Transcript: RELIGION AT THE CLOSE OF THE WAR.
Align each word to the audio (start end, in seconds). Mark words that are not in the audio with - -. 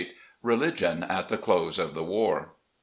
RELIGION 0.41 1.03
AT 1.03 1.29
THE 1.29 1.37
CLOSE 1.37 1.77
OF 1.77 1.93
THE 1.93 2.03
WAR. 2.03 2.53